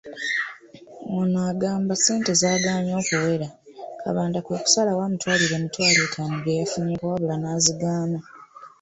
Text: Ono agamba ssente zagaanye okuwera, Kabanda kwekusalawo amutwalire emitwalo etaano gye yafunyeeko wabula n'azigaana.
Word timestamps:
Ono 1.17 1.39
agamba 1.51 1.93
ssente 1.97 2.31
zagaanye 2.41 2.91
okuwera, 3.01 3.47
Kabanda 4.01 4.39
kwekusalawo 4.45 5.01
amutwalire 5.03 5.53
emitwalo 5.57 5.99
etaano 6.07 6.35
gye 6.43 6.57
yafunyeeko 6.59 7.03
wabula 7.09 7.35
n'azigaana. 7.39 8.19